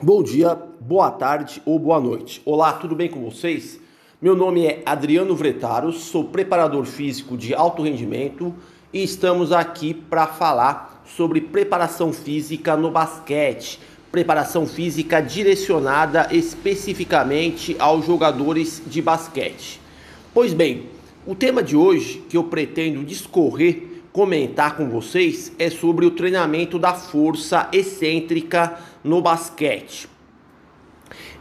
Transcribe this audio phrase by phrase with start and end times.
[0.00, 2.40] Bom dia, boa tarde ou boa noite.
[2.44, 3.80] Olá, tudo bem com vocês?
[4.22, 8.54] Meu nome é Adriano Vretaros, sou preparador físico de alto rendimento
[8.92, 13.80] e estamos aqui para falar sobre preparação física no basquete.
[14.12, 19.80] Preparação física direcionada especificamente aos jogadores de basquete.
[20.32, 20.90] Pois bem,
[21.26, 23.87] o tema de hoje que eu pretendo discorrer,
[24.18, 30.08] comentar com vocês é sobre o treinamento da força excêntrica no basquete.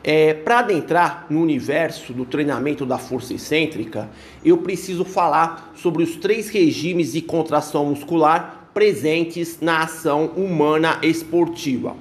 [0.04, 4.08] É, Para adentrar no universo do treinamento da força excêntrica,
[4.46, 11.96] eu preciso falar sobre os três regimes de contração muscular presentes na ação humana esportiva.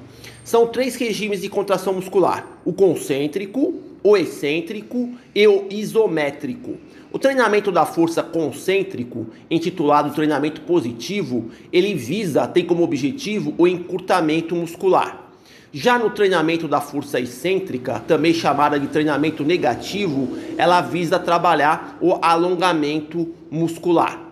[0.45, 6.77] São três regimes de contração muscular: o concêntrico, o excêntrico e o isométrico.
[7.12, 14.55] O treinamento da força concêntrico, intitulado treinamento positivo, ele visa, tem como objetivo o encurtamento
[14.55, 15.32] muscular.
[15.73, 22.16] Já no treinamento da força excêntrica, também chamada de treinamento negativo, ela visa trabalhar o
[22.23, 24.26] alongamento muscular.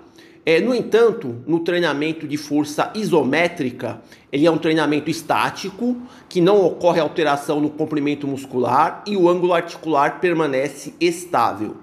[0.46, 5.96] É, no entanto, no treinamento de força isométrica, ele é um treinamento estático,
[6.28, 11.76] que não ocorre alteração no comprimento muscular e o ângulo articular permanece estável.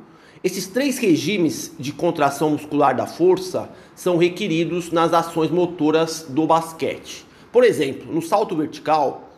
[0.44, 7.26] Esses três regimes de contração muscular da força são requeridos nas ações motoras do basquete.
[7.52, 9.30] Por exemplo, no salto vertical,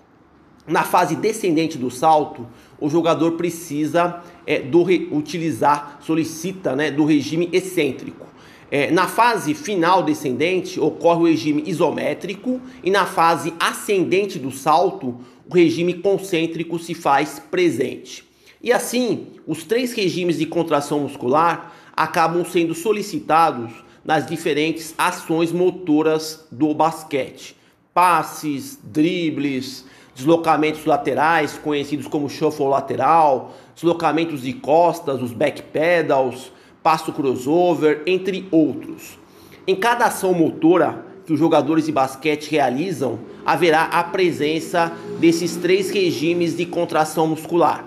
[0.68, 2.46] na fase descendente do salto,
[2.80, 8.33] o jogador precisa é, do utilizar, solicita né, do regime excêntrico.
[8.76, 15.20] É, na fase final descendente ocorre o regime isométrico e na fase ascendente do salto
[15.48, 18.28] o regime concêntrico se faz presente.
[18.64, 23.72] E assim, os três regimes de contração muscular acabam sendo solicitados
[24.04, 27.56] nas diferentes ações motoras do basquete.
[27.94, 29.86] Passes, dribles,
[30.16, 36.52] deslocamentos laterais, conhecidos como shuffle lateral, deslocamentos de costas, os back pedals,
[36.84, 39.18] passo crossover, entre outros.
[39.66, 45.90] Em cada ação motora que os jogadores de basquete realizam, haverá a presença desses três
[45.90, 47.86] regimes de contração muscular.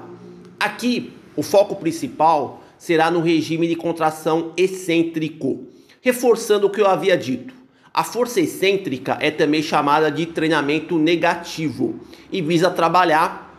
[0.58, 5.66] Aqui, o foco principal será no regime de contração excêntrico,
[6.00, 7.54] reforçando o que eu havia dito.
[7.92, 13.54] A força excêntrica é também chamada de treinamento negativo e visa trabalhar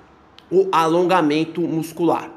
[0.52, 2.37] o alongamento muscular.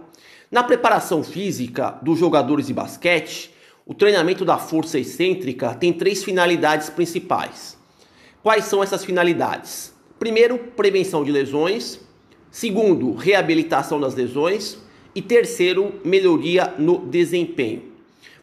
[0.51, 3.53] Na preparação física dos jogadores de basquete,
[3.87, 7.79] o treinamento da força excêntrica tem três finalidades principais.
[8.43, 9.95] Quais são essas finalidades?
[10.19, 12.01] Primeiro, prevenção de lesões.
[12.51, 14.77] Segundo, reabilitação das lesões.
[15.15, 17.85] E terceiro, melhoria no desempenho.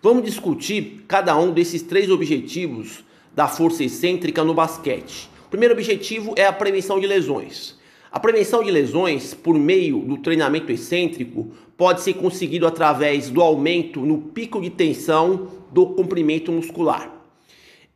[0.01, 3.03] Vamos discutir cada um desses três objetivos
[3.35, 5.29] da força excêntrica no basquete.
[5.45, 7.75] O primeiro objetivo é a prevenção de lesões.
[8.09, 14.01] A prevenção de lesões por meio do treinamento excêntrico pode ser conseguido através do aumento
[14.01, 17.13] no pico de tensão do comprimento muscular.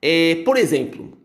[0.01, 1.17] É, por exemplo,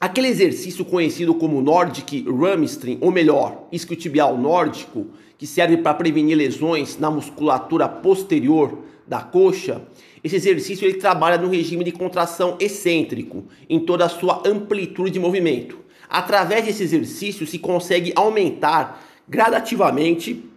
[0.00, 6.96] Aquele exercício conhecido como Nordic Hamstring, ou melhor, isquiotibial nórdico, que serve para prevenir lesões
[7.00, 8.78] na musculatura posterior
[9.08, 9.82] da coxa,
[10.22, 15.18] esse exercício ele trabalha no regime de contração excêntrico, em toda a sua amplitude de
[15.18, 15.80] movimento.
[16.08, 20.47] Através desse exercício se consegue aumentar gradativamente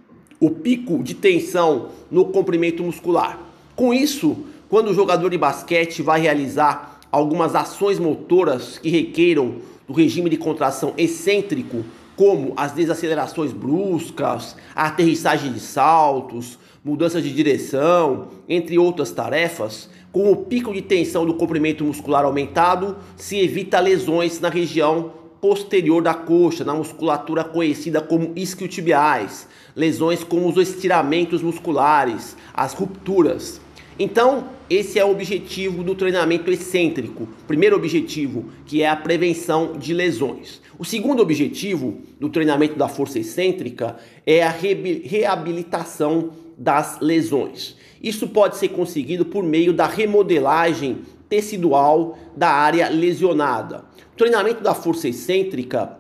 [0.41, 3.39] o pico de tensão no comprimento muscular.
[3.75, 4.35] Com isso,
[4.67, 9.57] quando o jogador de basquete vai realizar algumas ações motoras que requeiram
[9.87, 11.85] do regime de contração excêntrico,
[12.15, 20.31] como as desacelerações bruscas, a aterrissagem de saltos, mudanças de direção, entre outras tarefas, com
[20.31, 26.13] o pico de tensão do comprimento muscular aumentado, se evita lesões na região posterior da
[26.13, 33.59] coxa, na musculatura conhecida como isquiotibiais, lesões como os estiramentos musculares, as rupturas.
[33.99, 37.27] Então, esse é o objetivo do treinamento excêntrico.
[37.45, 40.61] Primeiro objetivo, que é a prevenção de lesões.
[40.79, 47.75] O segundo objetivo do treinamento da força excêntrica é a reabilitação das lesões.
[48.01, 50.99] Isso pode ser conseguido por meio da remodelagem
[51.31, 53.85] tecidual da área lesionada.
[54.13, 55.97] O treinamento da força excêntrica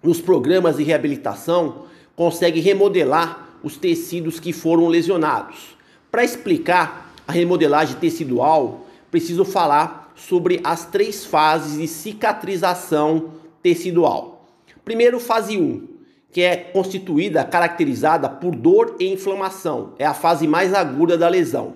[0.00, 5.76] nos programas de reabilitação consegue remodelar os tecidos que foram lesionados.
[6.08, 14.46] Para explicar a remodelagem tecidual, preciso falar sobre as três fases de cicatrização tecidual.
[14.84, 15.88] Primeiro, fase 1,
[16.30, 19.94] que é constituída, caracterizada por dor e inflamação.
[19.98, 21.74] É a fase mais aguda da lesão.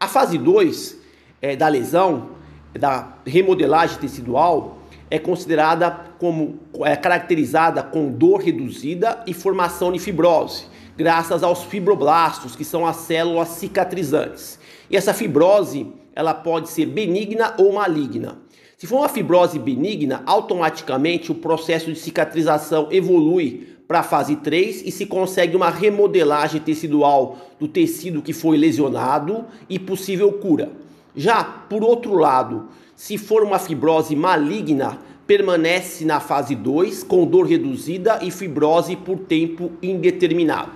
[0.00, 1.05] A fase 2
[1.40, 2.30] é, da lesão,
[2.78, 4.78] da remodelagem tecidual,
[5.10, 10.64] é considerada como é caracterizada com dor reduzida e formação de fibrose,
[10.96, 14.58] graças aos fibroblastos, que são as células cicatrizantes.
[14.90, 18.38] E essa fibrose, ela pode ser benigna ou maligna.
[18.76, 24.82] Se for uma fibrose benigna, automaticamente o processo de cicatrização evolui para a fase 3
[24.84, 30.70] e se consegue uma remodelagem tecidual do tecido que foi lesionado e possível cura.
[31.16, 37.46] Já, por outro lado, se for uma fibrose maligna, permanece na fase 2 com dor
[37.46, 40.72] reduzida e fibrose por tempo indeterminado.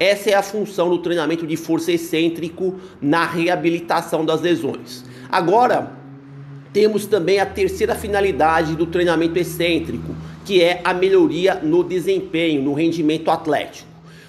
[0.00, 5.04] Essa é a função do treinamento de força excêntrico na reabilitação das lesões.
[5.30, 5.92] Agora,
[6.72, 12.72] temos também a terceira finalidade do treinamento excêntrico, que é a melhoria no desempenho, no
[12.72, 13.88] rendimento atlético.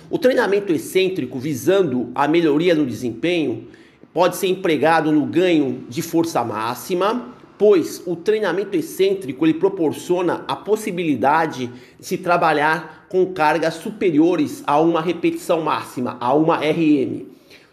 [0.10, 3.68] O treinamento excêntrico visando a melhoria no desempenho
[4.16, 10.56] pode ser empregado no ganho de força máxima, pois o treinamento excêntrico ele proporciona a
[10.56, 11.70] possibilidade
[12.00, 17.26] de se trabalhar com cargas superiores a uma repetição máxima, a uma RM.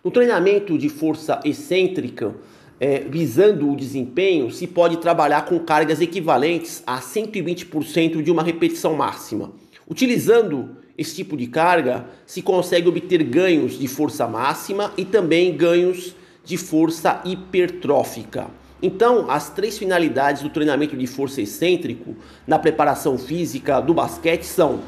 [0.03, 2.35] No treinamento de força excêntrica,
[2.81, 8.95] é, visando o desempenho, se pode trabalhar com cargas equivalentes a 120% de uma repetição
[8.95, 9.53] máxima.
[9.89, 16.17] Utilizando esse tipo de carga, se consegue obter ganhos de força máxima e também ganhos
[16.45, 18.47] de força hipertrófica.
[18.83, 22.17] Então, as três finalidades do treinamento de força excêntrico
[22.47, 24.81] na preparação física do basquete são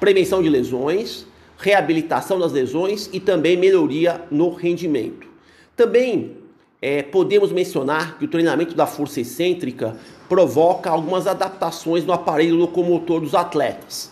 [0.00, 1.26] prevenção de lesões,
[1.58, 5.28] reabilitação das lesões e também melhoria no rendimento.
[5.76, 6.38] Também
[6.80, 9.96] é, podemos mencionar que o treinamento da força excêntrica
[10.28, 14.10] provoca algumas adaptações no aparelho locomotor dos atletas.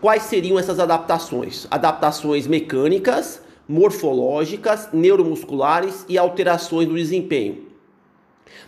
[0.00, 1.66] Quais seriam essas adaptações?
[1.70, 7.62] Adaptações mecânicas, morfológicas, neuromusculares e alterações do desempenho.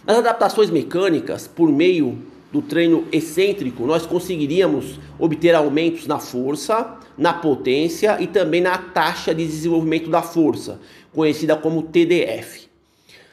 [0.07, 2.19] Nas adaptações mecânicas, por meio
[2.51, 9.35] do treino excêntrico, nós conseguiríamos obter aumentos na força, na potência e também na taxa
[9.35, 10.81] de desenvolvimento da força,
[11.13, 12.67] conhecida como TDF.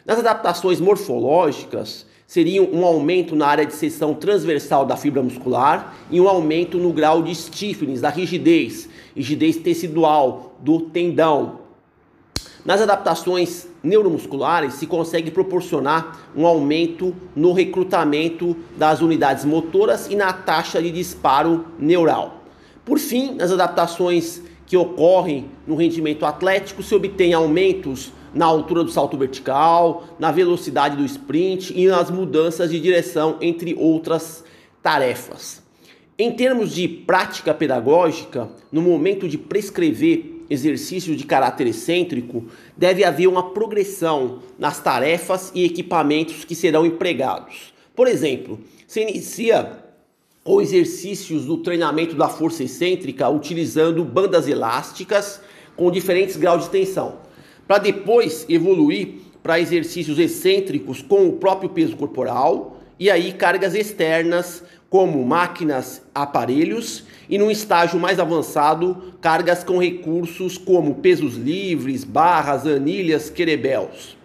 [0.06, 6.20] Nas adaptações morfológicas, seriam um aumento na área de seção transversal da fibra muscular e
[6.20, 11.61] um aumento no grau de stiffness, da rigidez, rigidez tecidual do tendão.
[12.64, 20.32] Nas adaptações neuromusculares, se consegue proporcionar um aumento no recrutamento das unidades motoras e na
[20.32, 22.44] taxa de disparo neural.
[22.86, 28.92] Por fim, nas adaptações que ocorrem no rendimento atlético, se obtém aumentos na altura do
[28.92, 34.44] salto vertical, na velocidade do sprint e nas mudanças de direção, entre outras
[34.84, 35.62] tarefas.
[36.18, 42.46] Em termos de prática pedagógica, no momento de prescrever exercícios de caráter excêntrico,
[42.76, 47.74] deve haver uma progressão nas tarefas e equipamentos que serão empregados.
[47.96, 49.80] Por exemplo, se inicia
[50.44, 55.40] com exercícios do treinamento da força excêntrica utilizando bandas elásticas
[55.78, 57.20] com diferentes graus de tensão
[57.66, 64.64] para depois evoluir para exercícios excêntricos com o próprio peso corporal e aí cargas externas
[64.88, 72.68] como máquinas, aparelhos e num estágio mais avançado, cargas com recursos como pesos livres, barras,
[72.68, 74.16] anilhas, querebels.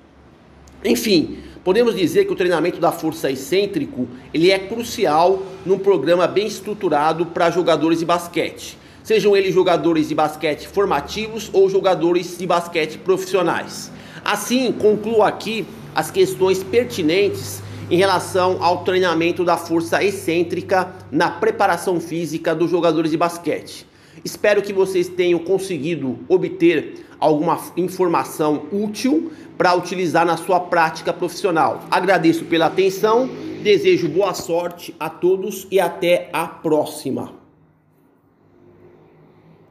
[0.84, 6.46] Enfim, podemos dizer que o treinamento da força excêntrico, ele é crucial num programa bem
[6.46, 12.98] estruturado para jogadores de basquete sejam eles jogadores de basquete formativos ou jogadores de basquete
[12.98, 13.92] profissionais.
[14.24, 22.00] Assim, concluo aqui as questões pertinentes em relação ao treinamento da força excêntrica na preparação
[22.00, 23.86] física dos jogadores de basquete.
[24.24, 31.84] Espero que vocês tenham conseguido obter alguma informação útil para utilizar na sua prática profissional.
[31.90, 33.28] Agradeço pela atenção,
[33.62, 37.45] desejo boa sorte a todos e até a próxima.